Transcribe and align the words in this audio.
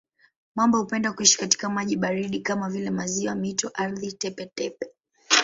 Mamba 0.55 0.77
hupenda 0.77 1.13
kuishi 1.13 1.37
katika 1.37 1.69
maji 1.69 1.95
baridi 1.97 2.39
kama 2.39 2.69
vile 2.69 2.89
maziwa, 2.89 3.35
mito, 3.35 3.71
ardhi 3.73 4.11
tepe-tepe. 4.11 4.87